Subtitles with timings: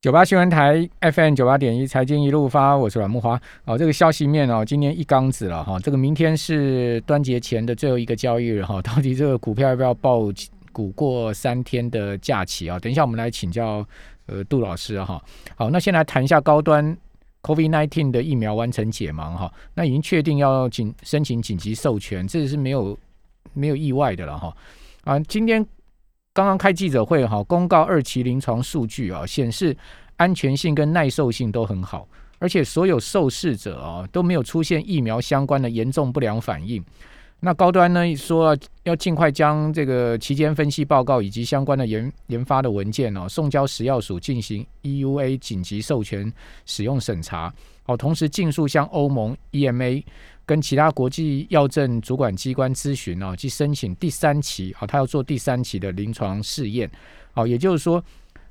[0.00, 3.38] 九八新闻台 FM 九八点一财经一路发，我是阮木花。
[3.66, 5.78] 哦，这个消息面哦，今天一缸子了哈。
[5.78, 10.20] 这个明天是端节前的最后一个交易日哈，到底这个股票要不要报
[10.72, 12.78] 股过三天的假期啊？
[12.78, 13.86] 等一下我们来请教
[14.24, 15.22] 呃杜老师哈。
[15.54, 16.96] 好，那先来谈一下高端
[17.42, 19.52] COVID nineteen 的疫苗完成解盲哈。
[19.74, 22.98] 那已经确定要紧申请紧急授权，这是没有
[23.52, 24.56] 没有意外的了哈。
[25.04, 25.66] 啊，今天。
[26.40, 29.76] 刚刚开记者会哈，公告二期临床数据啊，显示
[30.16, 32.08] 安全性跟耐受性都很好，
[32.38, 36.82] 而且所有受试者啊都没有出现疫苗相关的严重不良反应。
[37.40, 46.30] 那高端呢说要尽快将这个期间分析报告以及相关的研研发的文件哦送交食药署进行 EUA 紧急授权
[46.66, 50.04] 使用审查，好，同时尽速向欧盟 EMA。
[50.46, 56.90] 跟其他国际药政主管机关咨询哦，去申请第三期啊，他要做第三期的临床试验，
[57.30, 58.02] 好，也就是说，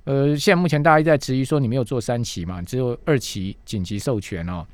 [0.06, 4.66] 呃，现在目前大家在质疑说你没有做三期嘛，只有二期紧急授权哦，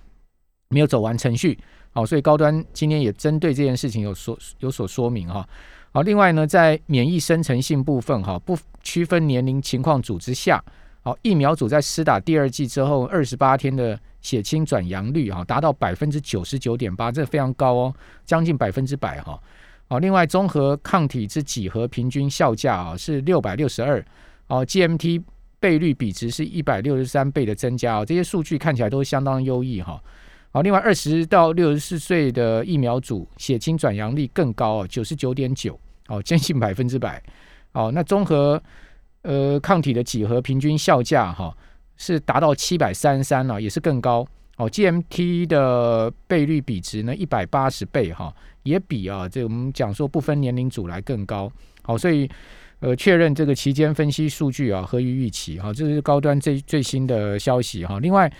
[0.69, 1.57] 没有走完程序，
[1.95, 5.43] 好，所以高端今天也针对这件事情有所有所说明哈，
[5.91, 10.63] 好，另外呢，在免疫生成性部分哈，不区分年龄情况组之下，
[11.01, 13.99] 好，疫苗组在施打第二剂之后二十八天的。
[14.25, 17.93] 血清转阳率哈达到百分之九十九点八，这非常高哦，
[18.25, 19.39] 将近百分之百哈。
[19.87, 24.03] 哦，另外综合抗体之几何平均效价啊是六百六十二，
[24.47, 25.21] 哦，GMT
[25.59, 30.01] 倍率比值是一百六十三倍的增加哦，这些数据看起来都相当优异哈。
[30.55, 37.21] 好，另外二十到六十四岁的疫苗组血清转阳率更高哦，九十九点九，哦，接近百分之百。
[37.73, 38.63] 哦，那综合
[39.23, 41.53] 呃抗体的几何平均效价哈。
[41.97, 44.25] 是达到七百三十三了，也是更高
[44.55, 44.69] 哦。
[44.69, 51.51] GMT 的倍率比值呢，一百八十倍哈，也比啊这我们讲说不分年龄组来更高。
[51.81, 52.29] 好，所以
[52.79, 57.99] 呃确认这个期间分析数据啊合于预期哈，这是高端最最新的消息哈。
[57.99, 58.31] 另外，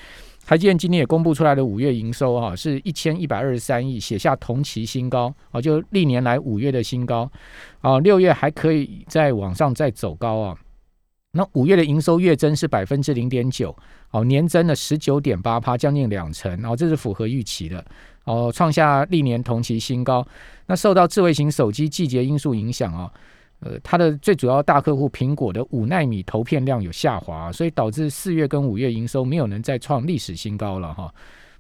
[0.46, 7.30] 台积电今天也公布出来的五月营收哈是一千一百二十三亿，写下同期新高啊，就历年来五月的新高
[7.82, 10.56] 啊，六月还可以再往上再走高啊。
[11.32, 13.76] 那五月的营收月增是百分之零点九，
[14.12, 17.84] 哦，年增了十九点八趴，将近两成，哦这是符合预期的，
[18.26, 20.26] 哦，创下历年同期新高。
[20.68, 23.12] 那受到智慧型手机季节因素影响啊，
[23.66, 31.12] 呃，它的最主要大客户苹果的五纳米投片量有下滑，所以导致四月跟五月营收没有能再创历史新高了哈。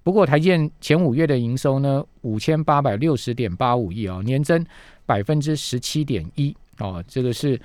[0.04, 4.64] 不过台建前五月的营收呢，五千八百六十点八五亿啊，年增
[5.04, 7.60] 百分之十七点一，哦，这个是。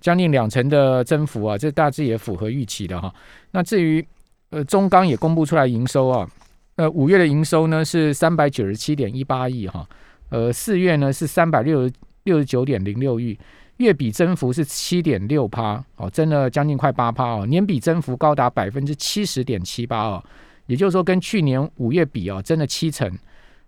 [0.00, 3.12] 将近两成的增幅啊，这大致也符合预期的哈。
[3.50, 4.06] 那至于
[4.50, 6.30] 呃中钢也公布出来营收啊，
[6.76, 9.84] 呃五月的营收呢是三百九十七点一八亿哈，
[10.30, 13.36] 呃四月呢是三百六十六十九点零六亿，
[13.78, 20.24] 月比增幅是七点六趴哦，增了将近快八趴哦，年比增幅高达百分之七十点七八哦，
[20.66, 23.10] 也就是说跟去年五月比哦，增了七成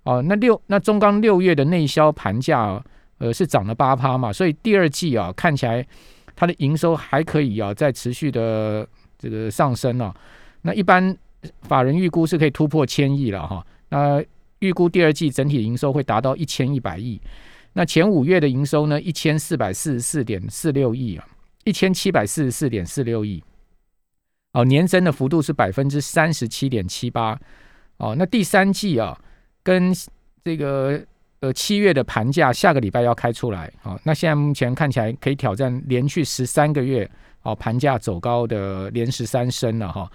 [0.05, 0.23] 哦。
[0.23, 2.81] 那六那中钢六月的内销盘价
[3.19, 5.87] 呃是涨了八趴嘛，所以第二季啊看起来。
[6.37, 8.89] 它的营收还可以啊，在持续的
[9.19, 10.15] 这个上升哦。
[10.63, 11.15] 那一般
[11.63, 13.63] 法人预估是可以突破千亿了哈。
[13.91, 14.25] 那
[14.61, 17.21] 预估第二季整体营收会达到一千一百亿。
[17.73, 21.27] 那前五月的营收呢，一千四百四十四点四六亿啊，
[21.65, 23.43] 一千七百四十四点四六亿。
[24.53, 27.39] 哦，年增的幅度是百分之三十七点七八。
[27.99, 29.19] 哦，那第三季啊，
[29.63, 29.93] 跟
[30.45, 31.05] 这个。
[31.43, 37.11] 呃，七月的盘价下个礼拜要开出来，哦，那现在目前看起来可以挑战连续十三个月
[37.41, 40.13] 哦盘价走高的连十三升了哈。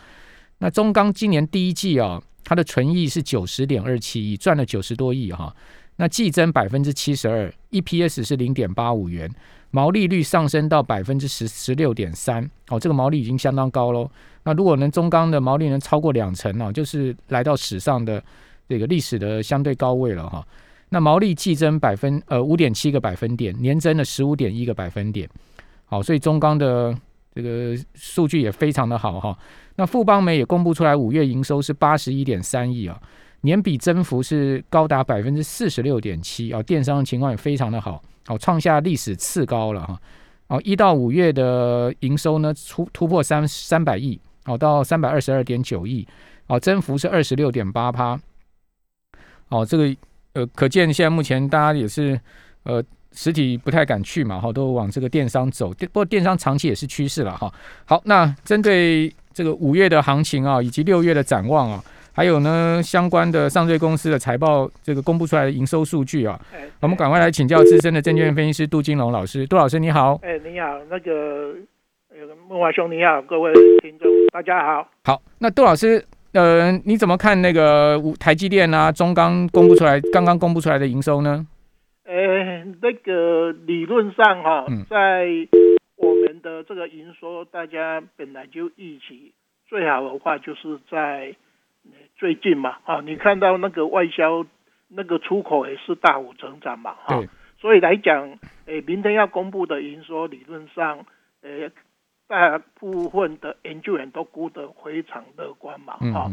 [0.59, 5.51] 那中钢今年第一季啊，它的纯益是九十点二七亿，赚了九十多亿哈。
[5.97, 9.29] 那季增百分之七十二，EPS 是零点八五元，
[9.71, 14.09] 毛利率上升到百分之十十六点三，哦，这个毛利已经相当高喽。
[14.43, 18.23] 那如果能中钢的毛利能超过两成哦，就是来到史上的
[18.67, 20.45] 这个历史的相对高位了哈。
[20.89, 25.27] 那毛利季增百分呃五点七个百分点，年增了十五点一个百分点，
[25.85, 26.95] 好，所以中钢的
[27.33, 29.37] 这个数据也非常的好哈。
[29.77, 33.01] 那富邦美也公布出来，五月营收是八十一点三亿啊，
[33.45, 39.97] 年比增幅是高达百分之四十六点七啊，电商情况也非常的好，好创下历史次高了哈。
[40.47, 46.05] 哦，一到五月的营收呢突突破三三百亿，好到三百二十二点九亿，
[46.47, 48.19] 哦，增幅是二十六点八趴，
[49.47, 49.95] 哦，这个。
[50.35, 52.19] 呃，可见现在目前大家也是，
[52.63, 52.83] 呃，
[53.13, 55.69] 实体不太敢去嘛，哈，都往这个电商走。
[55.69, 57.49] 不过电商长期也是趋势了，哈。
[57.85, 61.81] 好，那针对这个五月的行情啊，以及六月的展望啊，
[62.15, 66.39] 还有呢相关的上税公司的财报这个公布出来的营收数据啊，
[66.81, 69.45] 我们赶快来请教资深的证券分析师杜金龙老师。
[69.47, 70.17] 杜老师你好。
[70.23, 71.53] 哎，你好，那个
[72.47, 73.51] 木华兄你好，各位
[73.81, 74.87] 听众大家好。
[75.03, 76.01] 好，那杜老师，
[76.31, 81.45] 呃，你怎么看那个台积电啊、中钢公布出来刚刚公布出来的营收呢？
[82.05, 85.27] 呃，那个理论上哈，在
[85.97, 89.33] 我们的这个营收，大家本来就预期
[89.67, 91.35] 最好的话，就是在
[92.15, 94.45] 最近嘛，啊，你看到那个外销
[94.87, 97.21] 那个出口也是大幅成长嘛，哈，
[97.59, 101.05] 所以来讲，诶，明天要公布的营收，理论上，
[101.41, 101.71] 诶。
[102.27, 106.27] 大部分的研究员都估得非常乐观嘛，哈。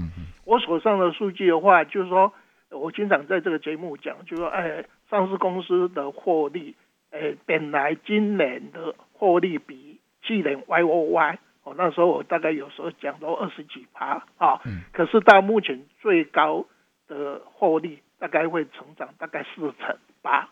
[0.47, 2.33] 我手上的数据的话，就是说，
[2.71, 6.75] 我经常在这个节目讲，就说，哎，上市公司的获利，
[7.11, 14.61] 哎，本来今年的获利比去年 Y O Y，哦，那时候我大概有时候讲到二十几趴啊，
[14.93, 16.65] 可是到目前最高
[17.09, 20.49] 的获利大概会成长大概四成八，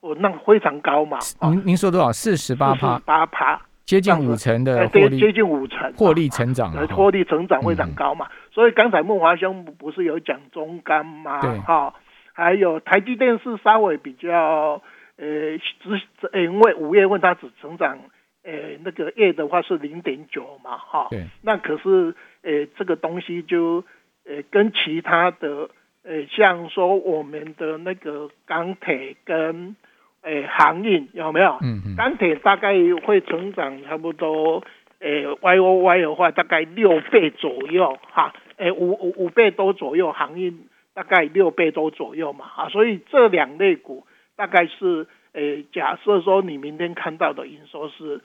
[0.00, 1.18] 哦，那非常高嘛。
[1.40, 2.12] 您您说多少？
[2.12, 2.98] 四十八趴？
[3.00, 3.60] 八趴。
[3.84, 8.28] 接近五成的获利，接近五成获利成长，获利成长非常高嘛。
[8.52, 11.40] 所以刚才孟华兄不是有讲中钢吗？
[11.62, 11.92] 哈，
[12.32, 14.80] 还有台积电是稍微比较，
[15.16, 17.98] 呃，只因为五月份它只成长，
[18.44, 18.52] 呃，
[18.84, 21.08] 那个 A 的话是零点九嘛，哈。
[21.10, 21.24] 对。
[21.42, 23.84] 那可是，呃，这个东西就，
[24.24, 25.70] 呃，跟其他的，
[26.02, 29.76] 呃，像说我们的那个钢铁跟。
[30.24, 31.58] 诶，航运有没有？
[31.62, 31.96] 嗯嗯。
[31.96, 32.72] 钢铁大概
[33.04, 34.62] 会成长差不多，
[35.00, 44.06] 诶，Y O Y 的话大概六倍左右，哈，诶，五五五倍多左右，航运大概六倍多左右嘛，啊，所以这两类股
[44.36, 48.20] 大概是，诶，假设说你明天看到的营收是，诶，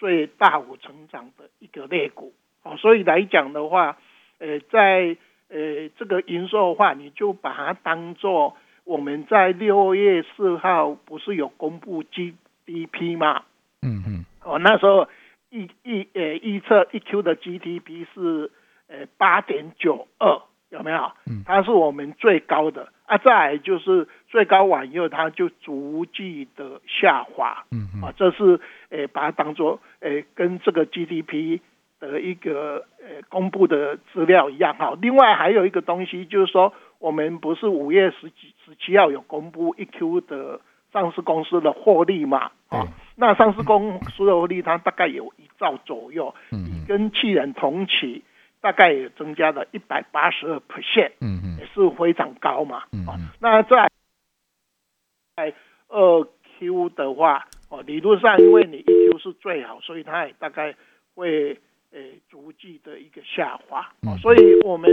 [0.00, 2.32] 最大幅成长的一个类股，
[2.62, 3.98] 哦，所以来讲的话，
[4.38, 5.14] 呃，在，
[5.50, 8.56] 呃，这个营收的话，你就把它当做。
[8.84, 13.42] 我们在六月四号不是有公布 GDP 吗？
[13.82, 15.06] 嗯嗯，哦，那时候
[15.50, 18.50] 预预呃预测一 Q 的 GDP 是
[18.88, 21.12] 呃八点九二，有没有？
[21.26, 23.18] 嗯，它是我们最高的啊。
[23.18, 27.64] 再就是最高完以后，它就逐季的下滑。
[27.70, 28.58] 嗯嗯，啊，这是
[28.90, 31.60] 呃把它当做呃跟这个 GDP
[31.98, 34.96] 的一个呃公布的资料一样哈。
[35.00, 36.74] 另外还有一个东西就是说。
[37.00, 40.60] 我们不是五月十几十七号有公布一 Q 的
[40.92, 42.50] 上市公司的获利嘛？
[42.68, 48.22] 啊，那上市公司的获利它大概有一兆左右，嗯，跟去年同期
[48.60, 53.90] 大概也增加了一百八十二 percent，嗯嗯，也是非常高嘛，啊，那在
[55.36, 55.54] 在
[55.88, 56.28] 二
[56.58, 60.76] Q 的话，哦，理论上因为你一 Q 是最好，所以它也大概
[61.14, 61.58] 会
[61.92, 64.90] 诶逐季的一个下滑，哦，所以我们。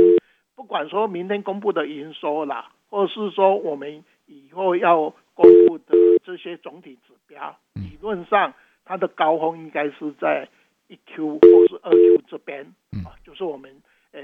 [0.58, 5.94] 不管说明天公布的营收啦，或是说我们以后要公布的
[6.26, 10.50] 这些总体指标，理论上它的高峰应该是在
[10.88, 12.74] 一 Q 或是二 Q 这边
[13.06, 14.20] 啊，就是我们呃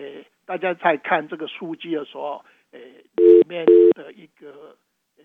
[0.47, 3.63] 大家在看这个数据的时候，呃里面
[3.93, 4.75] 的一个
[5.17, 5.23] 呃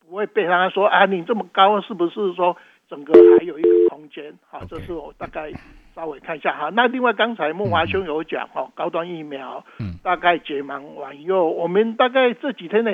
[0.00, 2.56] 不会被他说啊你这么高是不是说
[2.88, 4.32] 整个还有一个空间？
[4.48, 5.52] 好，这是我大概。
[5.92, 12.90] 稍微看一下哈，那另外刚才孟华兄有讲哈，高端疫苗，嗯，大概解盲完以后，我们大概这几天呢，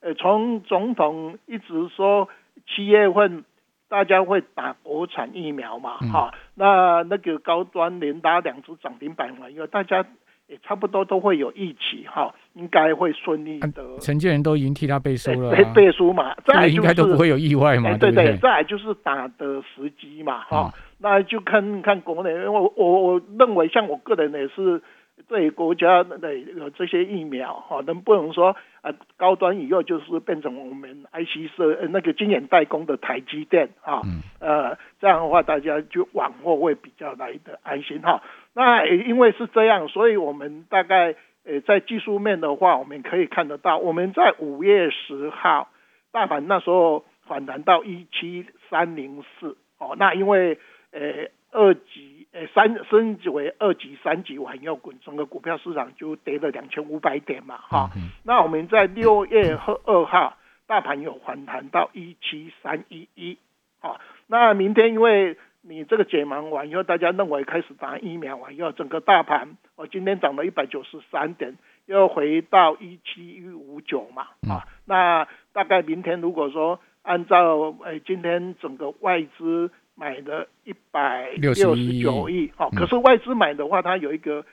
[0.00, 2.28] 呃，从总统一直说
[2.68, 3.44] 七月份
[3.88, 10.04] 大家会打国产疫苗嘛，哈，那那个高端连打两只涨停板完以后，大家
[10.46, 13.98] 也差不多都会有一起哈，应该会顺利的。
[13.98, 18.36] 承建人都已经替他背书了，背背书嘛，再应该都不会有意外嘛，对对？
[18.36, 20.72] 再就是打的时机嘛，哈。
[20.98, 24.80] 那就看看国内，因为我我认为，像我个人也是
[25.28, 34.00] 对国家的有这些疫苗哈，能不能说啊高端以后就是变成我们 IC 设那个晶圆代工的台积电啊，
[34.40, 38.22] 呃这样的话大家就往后会比较来的安心哈。
[38.54, 45.68] 那因为是这样，所以我们大概呃在技术面的话，我们可以看得到，我们在五月十号
[46.12, 50.58] 大盘那时候反弹到一七三零四哦，那因为
[50.92, 57.90] 呃，二级呃三升级为二级、三级完以后，整个股票市场就跌了两千五百点嘛，哈。
[58.22, 60.36] 那我们在六月二号，
[60.68, 63.36] 大盘有反弹到一七三一一，
[63.80, 64.00] 好。
[64.28, 71.56] 那明天因为你这个解盲完以后，大家认为开始打疫苗完以后，整个大盘我今天涨了一百九十三点，
[71.86, 74.64] 又回到一七一五九嘛，啊。
[74.84, 79.70] 那大概明天如果说按照呃今天整个外资。
[79.96, 81.62] 买的一百六十
[82.02, 84.44] 九亿，哦，可是外资买的话，它有一个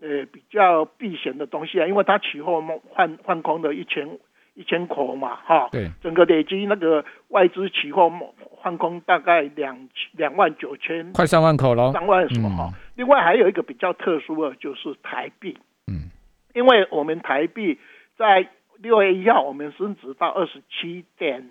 [0.00, 4.18] 呃比较避险的东西啊，因为它期货换换空的一千
[4.54, 8.10] 一千口嘛，哈，对，整个累积那个外资期货
[8.50, 12.70] 换空大概两两万九千，快三万口了，三万什么哈？
[12.96, 16.10] 另外还有一个比较特殊的，就是台币，嗯，
[16.54, 17.78] 因为我们台币
[18.16, 21.48] 在六月一号我们升值到二十七点，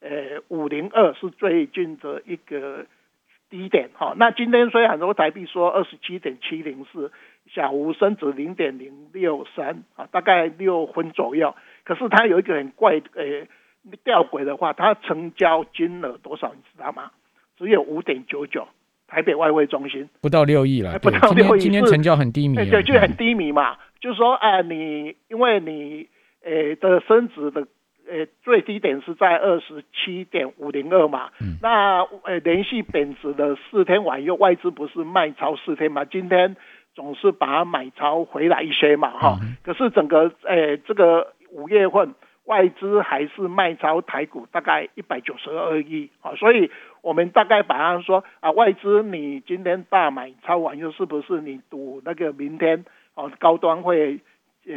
[0.00, 2.86] 呃，五零二是最近的一个
[3.50, 4.14] 低点哈。
[4.16, 7.10] 那今天虽然说台币说二十七点七零四。
[7.52, 11.54] 小吴升值零点零六三啊，大概六分左右。
[11.84, 13.46] 可是它有一个很怪呃
[14.04, 17.10] 吊诡的话，它成交金额多少你知道吗？
[17.58, 18.68] 只有五点九九，
[19.08, 23.76] 台北外汇中心不到六亿了，不到六亿，今天成交很低迷，对，就很低迷嘛。
[24.00, 26.08] 就是说，哎，你因为你
[26.44, 27.66] 呃的升值的
[28.08, 36.56] 呃最低点是在二十七点五零二嘛，那呃连续贬值的四天晚又外资不是卖超四天嘛，今天。
[36.94, 39.38] 总是把它买超回来一些嘛，哈。
[39.62, 54.18] 可是整个诶，这个五月份外资还是卖超台股大概一百九十二亿啊，所以我们大概把它说啊，外资你今天大买超完又是不是你赌那个明天哦高端会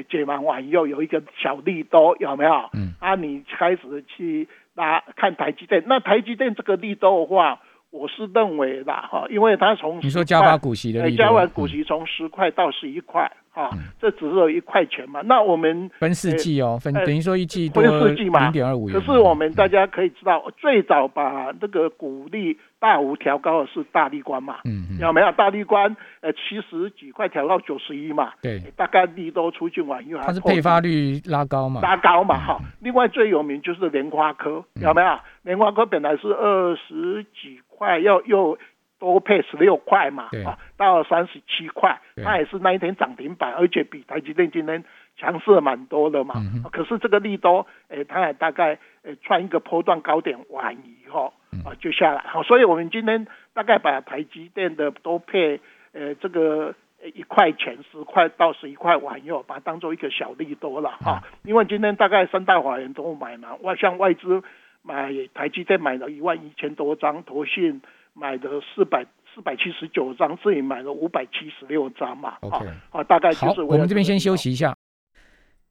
[0.10, 2.70] 解完完又有一个小利多有没有？
[2.74, 2.94] 嗯。
[3.00, 7.60] 啊，你开始去拿看台积电，那台积电这个利多的话。
[7.92, 13.32] 我是认为的哈，因为它从你说加发股息的，加完股息从十块到十一块。
[13.56, 13.70] 啊，
[14.00, 15.22] 这只是有一块钱嘛？
[15.22, 19.00] 那我们分四季哦，分等于说一季分四季嘛，零点二五元。
[19.00, 25.32] 可是我们大家可以知道，最早把这个股利大幅调高的是大力关嘛，嗯，有没有？
[25.32, 32.60] 大力关呃七十几块调到九十一嘛，对，大概利都出去玩，因为它是配发率拉高嘛，拉高嘛，哈。
[32.82, 35.18] 另外最有名就是莲花科，有没有？
[35.44, 38.58] 莲花科本来是二十几块，要又。
[38.98, 44.84] 多配十六块嘛，啊，到三十七块，它也是那一天涨停板，而且比台积电今天
[45.18, 46.36] 强势蛮多的嘛。
[46.72, 51.34] 可是这个利多，诶，它也大概诶穿一个波段高点完以后
[51.66, 52.22] 啊就下来。
[52.22, 55.60] 好，所以我们今天大概把台积电的多配
[55.94, 56.74] 呃这个
[57.14, 61.22] 一块钱十块到十一块完以后，把它当做一个小利多了哈。
[61.44, 64.42] 因为今天大概三大法人都买嘛，外像外资
[64.82, 67.82] 买台积电买了一万一千多张，投信。
[68.18, 72.38] 买的四百四百七十九张，自己买了五百七十六张嘛。
[72.40, 74.74] OK，好，大概就是我们这边先休息一下。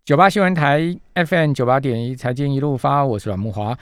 [0.05, 3.75] 九八新闻台 FM 九八点一财经一路发，我是阮木华。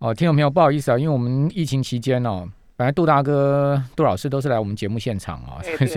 [0.00, 2.48] 哦，听众朋友，不好意思啊，因为我们疫情期间哦。
[2.78, 5.88] 本来杜大哥、杜老师都是来我们节目现场啊，对对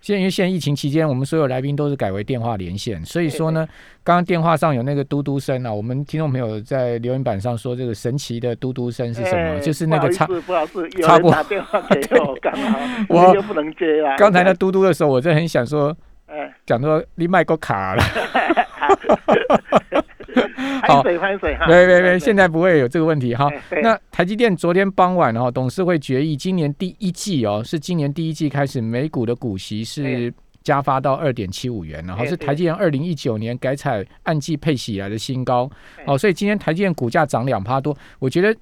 [0.00, 3.68] 现在因为现在疫情期间，我们所有来宾都是改为电话连线，所以说呢，
[4.02, 9.60] 刚刚电话上有那个嘟嘟声啊，我们听众朋友在留言板上说这个神奇的嘟嘟声是什么？
[9.60, 10.26] 就是那个插
[11.02, 12.78] 插播打电话给我， 刚好
[13.10, 14.16] 我又不能接啊。
[14.16, 15.94] 刚才那嘟嘟的时候，我就很想说，
[16.24, 18.02] 哎，讲说你麦够卡了。
[20.86, 23.48] 好，水翻水哈，没没没，现在不会有这个问题哈。
[23.82, 30.32] 那台积电昨天傍晚哈，董事会决议，今年第一季哦，是今年第一季开始，每股的股息是
[30.62, 35.70] 加发到二点七五元，然后是台积电二零一九年改采按季配息以来的新高。
[36.06, 38.54] 哦，所以今天台积电股价涨两趴多，我觉得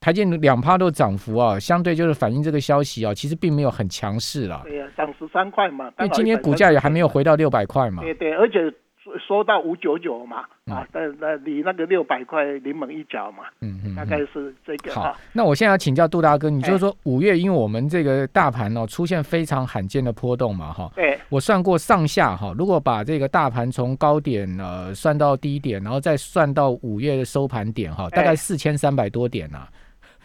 [0.00, 4.62] 台积电两趴多涨幅啊，相对就是反映这个消息啊，其实并没有很强势了。
[4.64, 8.02] 对呀，涨十三块嘛，因为今天股价也还没有回到六百块嘛。
[8.02, 8.72] 对对，而且。
[9.18, 14.92] 说到五九九嘛，啊，但那你那个六百块临门一脚嘛，嗯嗯，大概是这个。
[14.92, 29.66] 好，那我现在要请教杜大哥，你就是说五月，因为我们这个大盘哦出现非常罕见的波动嘛，哈，对，我算过上下哈，如果把这个大盘从高点呃算到低点，然后再算到五月的收盘点哈，大概四千三百多点呐。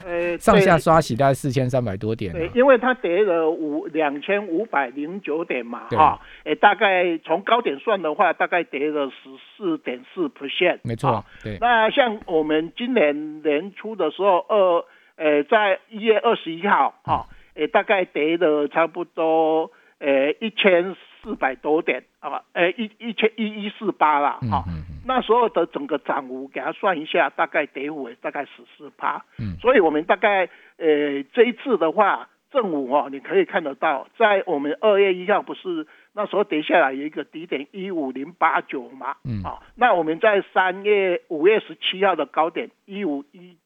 [0.06, 11.58] 呃，上下刷洗大概四千三百多点，对，因为它跌了五两千五百零九点嘛，哈，诶，大概从高点算的话，大概跌了十四点四 percent，没错，对。
[11.60, 14.86] 那像我们今年年初的时候，二，
[15.18, 20.96] 呃，在一月二十一号，哈，诶，大概跌了差不多，呃，一千。
[21.24, 24.66] 四百多点啊，呃，一一千一一四八了，哈，
[25.06, 43.58] 那时候的整个涨幅给它算一下，大概跌幅大概十四趴，嗯，所以我们大概呃这一次的话，正午哦，你可以看得到，在我们二月一号不是那时候跌下来有一个低点一五零八九嘛，嗯，啊，那我们在三月五月十七号的高点一五一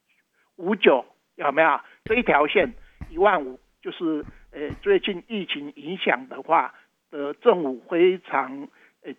[0.56, 1.80] 五九有没有？
[2.06, 2.74] 这一条线
[3.10, 6.74] 一万五，就是呃最近疫情影响的话。
[7.12, 8.68] 呃，正午非常呃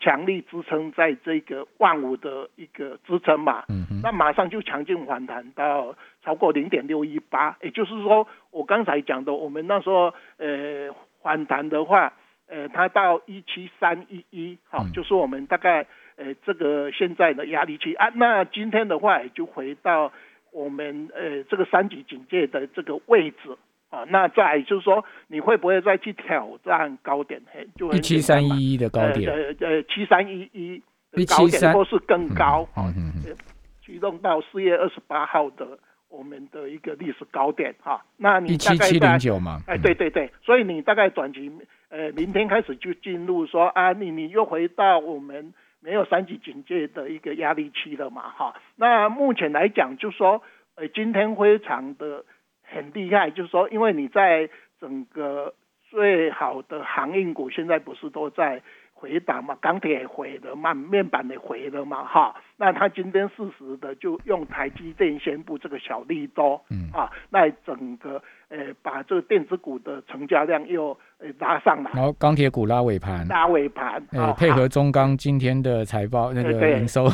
[0.00, 12.12] 强力支撑，在这个万五的一个支撑嘛，嗯那马上就强劲反弹到超过零点六一八，也就是说，我刚才讲的，我们那时候呃反弹的话，
[12.48, 18.08] 呃，它到一七三一一，好，就是我们大概呃这个现在的压力区啊。
[18.14, 20.12] 那今天的话，也就回到
[20.52, 23.56] 我们呃这个三级警戒的这个位置
[23.90, 24.04] 啊。
[24.08, 27.40] 那再就是说，你会不会再去挑战高点？
[27.52, 33.36] 嘿，就一七三一一的高点，呃呃七三一一的高点，或是更高嗯嗯嗯，
[33.80, 35.78] 驱动到四月二十八号的。
[36.08, 39.18] 我们的一个历史高点哈，那你大概在
[39.66, 41.50] 哎，对对对，所以你大概短期
[41.90, 48.54] 呃，明天开始就进入说啊，你你又回到我们没有三级警戒的一个压力期了嘛哈。
[48.76, 50.40] 那目前来讲，就说
[50.76, 52.24] 呃，今天非常的
[52.72, 54.48] 很厉害，就是说，因为你在
[54.80, 55.54] 整个
[55.90, 58.62] 最好的航运股，现在不是都在。
[58.98, 66.88] 回档嘛，钢铁也回了嘛，面板也回了嘛，哈，那他今天适时的就用台积电宣布这个小利多，嗯。
[66.94, 77.04] 啊，那整个呃把这个电子股的成交量又呃拉上来，然后钢铁股拉尾盘，拉尾盘，呃配合中钢今天的财报那个营收，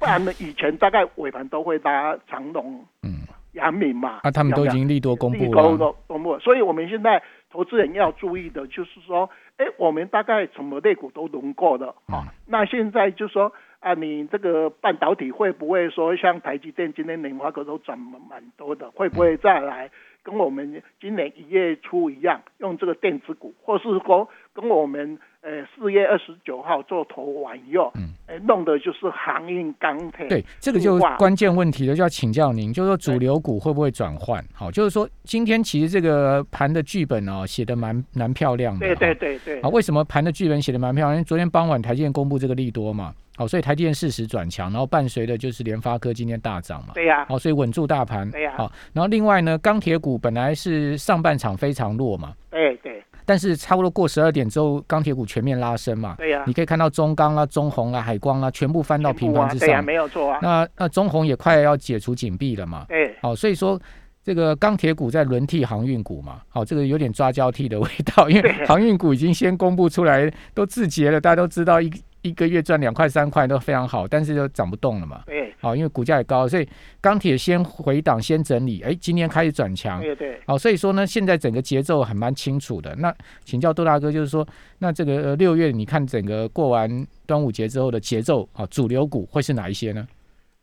[0.00, 9.28] 不然呢以前大概尾盘都会拉长龙，嗯，阳明嘛，啊他们都已经利多公布了，公布，所以我们现在投资人要注意的就是说。
[9.60, 12.24] 哎，我们大概什么类股都轮过的，哈。
[12.46, 19.90] 那现在就说啊，你这个半导体会不会说像台积电今天年化股都涨蛮多的，会不会再来
[20.22, 25.18] 跟我们今年一月初一样，用这个电子股，或是说跟我们？
[25.42, 30.28] 呃，四月二十九号做头完右，嗯，哎，弄的就是航运钢铁。
[30.28, 34.44] 对，这个就关键问题了，就要请教您，就是说主流股会不会转换？
[34.52, 38.80] 好，就是说今天其实这个盘的剧本哦，写的蛮蛮漂亮的。
[38.80, 39.62] 对对对对。
[39.62, 41.14] 好，为什么盘的剧本写的蛮漂亮？
[41.14, 46.92] 因为昨天傍晚台积电公布这个利多嘛，好，所以台积电事实转强，然后伴随的就是联发科今天大涨嘛。
[46.92, 47.24] 对呀。
[47.30, 48.30] 好，所以稳住大盘。
[48.30, 48.52] 对呀。
[48.58, 52.34] 好，然后另外呢，钢铁股本来是上半场非常弱嘛。
[52.50, 52.69] 对对。
[53.30, 56.16] 但是差不多过十二点之后，钢铁股全面拉升嘛。
[56.18, 59.68] 对呀，你可以看到中钢啊、中红啊、海光啊，全部翻到平盘之上。
[59.68, 60.40] 对呀，没有错啊。
[60.42, 62.86] 那那中红也快要解除紧闭了嘛。
[62.88, 63.14] 对。
[63.22, 63.80] 好，所以说
[64.24, 66.40] 这个钢铁股在轮替航运股嘛。
[66.48, 71.88] 好，这个有点抓交替的味道，因为航运股已经先公布出来都自结了，大家都知道一。
[72.22, 75.22] 一个月赚两块三块都非常好，但是就涨不动了嘛。
[75.26, 76.68] 对，好，因为股价也高，所以
[77.00, 78.82] 钢铁先回档，先整理。
[78.82, 80.00] 哎，今天开始转强。
[80.00, 80.38] 对对。
[80.46, 82.94] 好，所以说呢，现在整个节奏还蛮清楚的。
[82.96, 84.46] 那请教杜大哥，就是说，
[84.78, 90.06] 那这个六月你看整个过完端午节之后的节奏，啊，主流股会是哪一些呢？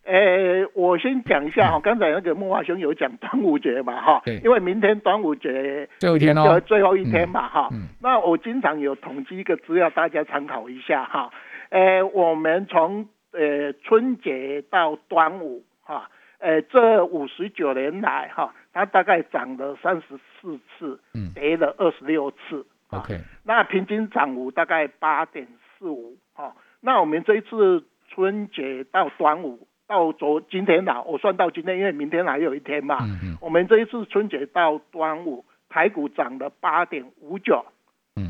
[0.08, 7.68] 呃，我先讲一下哈，刚才那个木华兄有讲端午节嘛哈，因为明天端午节最后一天哦，最后一天嘛哈。
[8.00, 11.30] 那我经常有统计一个资料，大家参考一下哈。
[11.68, 25.46] 呃，我们从呃春节到端午哈，呃这五十九年来哈，它大概涨了三十四次，嗯，跌了二十六次，OK，那平均涨幅大概八点
[25.78, 26.54] 四五哈。
[26.80, 37.64] 那我们这一次春节到端午到昨今天啦，我算到今天，因为明天还有一天嘛，嗯嗯，我们这一次春节到端午，台股涨了八点五九。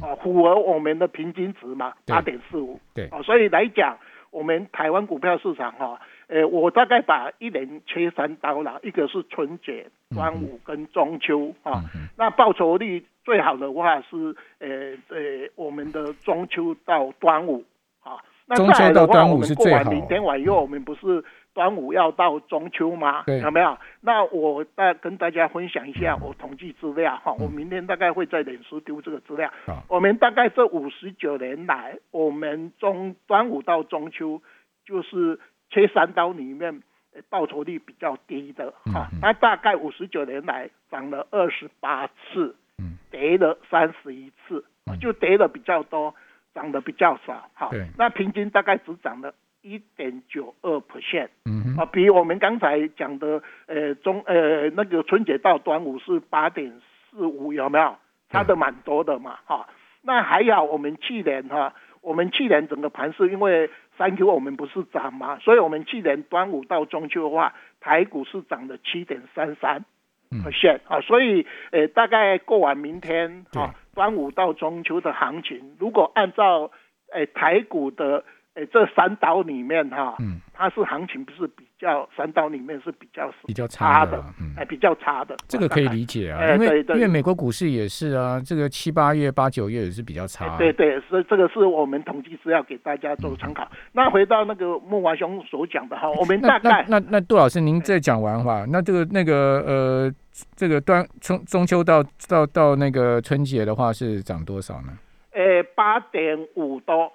[0.03, 2.79] 哦，符合我们的平均值嘛，八点四五。
[2.95, 3.97] 对，哦，所以来讲，
[4.31, 11.83] 我们台湾股票市场哈，呃，我大概把一年切三刀啦，一个是春节、端午跟中秋啊。
[12.19, 14.69] 那报酬率最好的话是，呃
[15.09, 17.65] 呃，我们的中秋到端午
[18.03, 18.23] 啊。
[18.47, 21.25] 那再来的话，我们过完明天晚又，我们不是。
[21.59, 23.25] 端午要到中秋吗？
[23.27, 23.77] 有没有？
[24.01, 27.35] 那我大跟大家分享一下我统计资料哈。
[27.41, 29.53] 我明天大概会在脸书丢这个资料。
[29.89, 34.41] 我们大概这五十九年来，我们中端午到中秋
[34.87, 36.81] 就是切三刀里面
[37.29, 39.09] 报酬率比较低的哈。
[39.21, 42.55] 那大概五十九年来涨了二十八次，
[43.11, 44.65] 跌了三十一次，
[45.01, 46.15] 就跌的比较多，
[46.55, 47.51] 涨的比较少。
[47.55, 49.35] 好，那平均大概只涨了。
[49.69, 56.73] 一点九二 percent，嗯啊，比我们刚才讲的，呃，中呃那个春节到端午是八点
[57.11, 57.95] 四五，有没有？
[58.31, 59.69] 差的蛮多的嘛，哈。
[60.03, 69.85] 那还好，我们去年哈，我们去年整个盘是因为三 Q 我们不是涨嘛，所以我们去年端午到中秋的话，台股是涨了七点三三
[70.31, 76.71] percent 啊，所以呃大概过完明天哈，端午到中秋的行情，如果按照
[77.13, 78.25] 呃台股的。
[78.59, 93.71] 哎，这三刀里面哈，嗯，它是行情不是比较三刀里面是比较比较差的，嗯哎，比较差的，这个可以理解啊，因为因为美国股市也是啊，这个七八月、八九月也是比较差，对对，所以这个是我们统计资料给大家做参考。
[93.93, 100.13] 那回到那个木华兄所讲的哈，我们大概那那杜老师您再讲完话，那这个那个呃，
[100.57, 104.99] 这个端从中秋到到到那个春节的话是涨多少呢？
[105.31, 107.13] 呃，八点五多。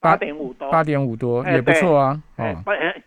[0.00, 2.22] 八点五多，八点五多也不错啊。
[2.36, 2.56] 哎，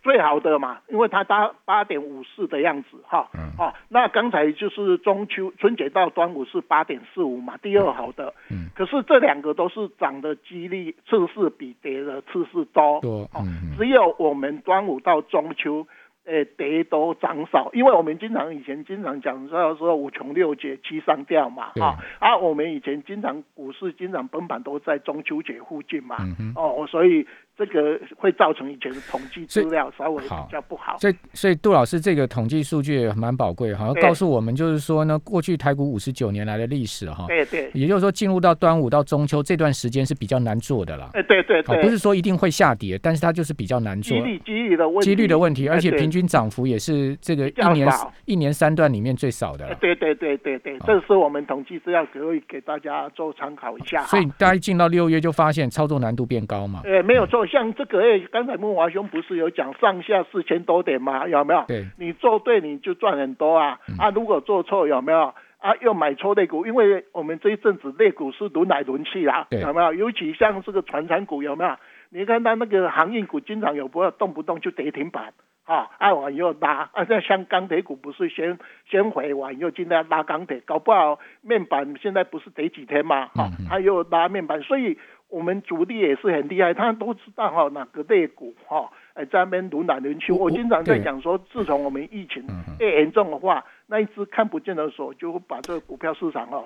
[0.03, 3.27] 最好的嘛，因为它八八点五四的样子哈。
[3.33, 3.51] 嗯。
[3.57, 8.33] 哦，那刚才就是中秋春节到端午是八点四五嘛，第二好的。
[8.51, 8.69] 嗯。
[8.75, 13.01] 可是这两个都是涨的几率次数比跌的次数多。
[13.01, 13.29] 多。
[13.35, 13.75] 嗯。
[13.77, 15.87] 只有我们端午到中秋。
[16.25, 26.17] 诶，跌多涨少，因为我们经常以前经常讲说说五穷六绝七上吊嘛，哈，啊，我们以前经常股市经常崩盘都在中秋节附近嘛，
[26.55, 27.27] 哦，所以。
[27.55, 47.87] 这个会造成以前的统计资料稍微比较不好，所以所以杜老师这个统计数据蛮宝贵，好像告诉我们就是说呢，过去台股五十九年来的历史哈，对对，也就是说进入到端午到中秋这段时间是比较难做的啦，哎对对对，不是说一定会下跌，但是它就是比较难做，几率几率的问几率的问题，而且平均涨幅也是这个一年
[48.25, 58.19] 一年三段里面最少的，对对对对对，这是我们统计资料可以给大家做参考一下，所以大家进到六月就发现操作难度变高嘛，哎没有错，像这个哎。
[58.31, 61.27] 刚才木华兄不是有讲上下四千多点吗？
[61.27, 61.63] 有没有？
[61.67, 63.79] 对，你做对你就赚很多啊！
[63.99, 65.33] 啊，如果做错有没有？
[65.59, 69.93] 啊，又买错类股，因为我们这一阵子类股是轮来轮去啦，有没有？
[69.93, 71.75] 尤其像这个传产股有没有？
[72.09, 78.57] 你看它那个航运股经常有不要动不动就跌停板，啊，按完又拉，啊，像像钢铁股不是先
[78.89, 83.27] 先回完又今天拉钢铁，搞不好面板现在不是跌几天吗？
[83.27, 84.97] 哈，它又拉面板，所以。
[85.33, 90.31] 我们主力也是很厉害，他都知道哈哪个类股哈，哎在那边轮来轮去。
[90.31, 92.45] 我经常在讲说，自从我们疫情
[92.79, 96.63] 越严重的话，那一只看不见的手就会把这个股票市场哈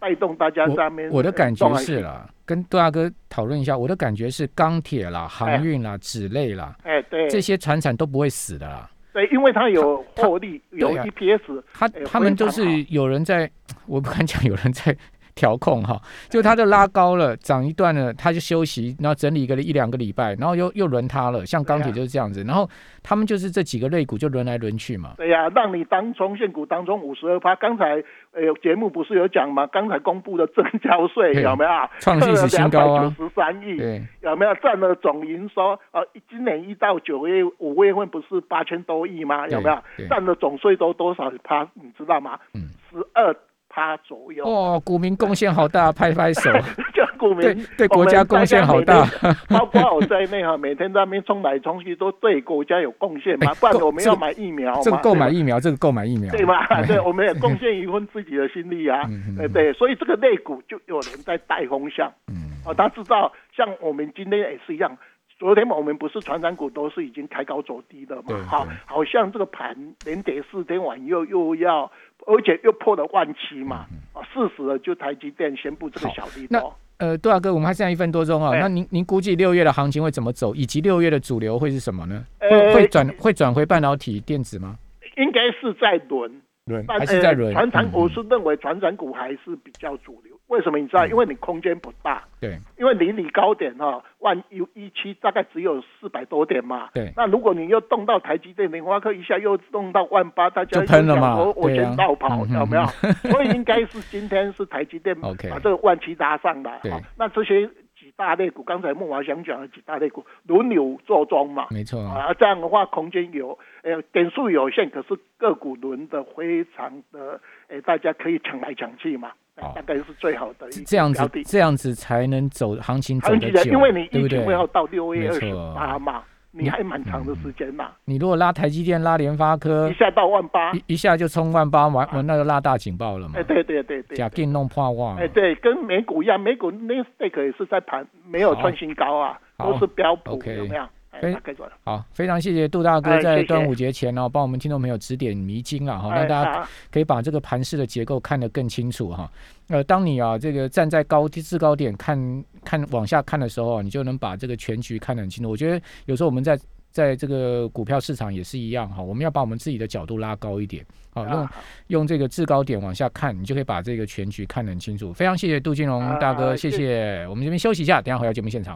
[0.00, 1.08] 带动大家在那边。
[1.10, 8.90] 我的感觉是啦，跟杜大哥讨论一下，我的感觉是钢铁啦、航运啦、纸类啦，哎对，这些船产都不会死的啦。
[9.12, 13.48] 对，因为它有获利，有 EPS，他他们都是有人在，
[13.86, 14.96] 我不敢讲有人在。
[15.34, 21.44] 调控哈，就它就拉高了，涨一段呢，它就休息，然后整理一个一两个礼拜，然后又又轮它了。
[21.44, 22.68] 像钢铁就是这样子，然后
[23.02, 25.14] 他们就是这几个类股就轮来轮去嘛。
[25.16, 27.54] 对呀，让你当中现股当中五十二趴。
[27.56, 29.66] 刚才呃节目不是有讲吗？
[29.66, 31.70] 刚才公布的增交税有没有？
[32.00, 33.14] 创历史新高啊！
[33.18, 33.76] 九十三亿，
[34.22, 35.78] 有没有占了总营收？
[35.92, 39.48] 呃，今年一到九月五月份不是八千多亿吗？
[39.48, 40.06] 有没有？
[40.08, 41.68] 占了总税都多少趴？
[41.74, 42.38] 你知道吗？
[42.54, 43.34] 嗯，十二。
[43.74, 46.48] 趴左右哦，股民贡献好大，拍拍手。
[46.94, 49.04] 叫股民对对国家贡献好大，
[49.48, 53.52] 包括我在内哈，每天在那边冲来冲去，都对国家有贡献嘛。
[53.58, 56.64] 不然我们要买疫苗，这个购买疫苗，这个购买疫苗，对吧？
[56.86, 59.02] 对，我们也贡献一份自己的心力啊。
[59.36, 62.08] 对对，所以这个内股就有人在带风向。
[62.28, 64.96] 嗯，哦，他知道，像我们今天也是一样。
[65.36, 68.46] 昨天我们不是传染股都是已经开高走低的嘛？
[68.48, 71.90] 好，好像这个盘连跌四天晚又又要。
[72.26, 76.74] 而且又破了万七嘛，啊，事实了就台积电宣布这个小利多。
[76.98, 82.24] 呃，杜大哥，我们还剩下一分多钟啊，那您您估计六月的行情会怎么走，以及六月的主流会是什么呢？
[82.38, 84.78] 会会转会转回半导体电子吗？
[85.16, 86.30] 应该是在轮
[86.66, 87.52] 轮，还是在轮？
[87.52, 90.34] 船长，我是认为船长股还是比较主流。
[90.48, 91.06] 为什么你知道？
[91.06, 97.12] 因为你空间不大，对，因为离你高点哈，万一一期大概只有四百多点嘛，对。
[97.16, 102.84] 那如果你又动到台积电、联发科一下又动到万八，大家就喷了嘛，我我先倒跑，有没有？
[103.30, 106.92] 所以应该是今天是台积电 把这个万七拉上来，对。
[107.16, 107.72] 那这些几
[108.16, 112.00] 大类股，刚才孟华想讲的几大类股轮流做庄嘛，没错。
[112.02, 119.32] 啊，这样的话空间有，呃，点数有限，可是个股轮的非常的，呃，大家可以抢来抢去嘛。
[119.56, 126.24] 大概是最好的这样子，这样子才能走行情走得久，因为你一定会要到六月二十八嘛，
[126.56, 127.90] 你还蛮长的时间嘛。
[128.04, 133.34] 你如果拉台积电、拉联发科，一下到万八，一一下就冲万八，完完那就拉大警报了嘛。
[133.36, 135.16] 哎，对对对对，假定弄破万。
[135.16, 140.84] 哎，对，跟美股一样，美股那 stake 也是在盘，没有创新高啊，都是标普，有没有？
[141.20, 141.36] 非
[141.84, 149.30] 好，非常谢谢杜大哥在端午节前哦，帮我们听众朋友指点迷津啊，哈，让大家可以把这个盘势的结构看得更清楚哈。
[149.68, 155.50] 呃，当你啊这个站在高制高点看看往下看的时候，你就能把这个全局看得很清楚。
[155.50, 156.58] 我觉得有时候我们在
[156.90, 161.48] 在这个股票市场也是一样哈，我们要把我们自己的角度拉高一点，好用
[161.88, 165.12] 用这个制高点往下看，你就可以把这个全局看得很清楚。
[165.12, 167.26] 非常谢谢杜金龙大哥，谢谢。
[167.28, 168.72] 我们这边休息一下，等下回到节目现场。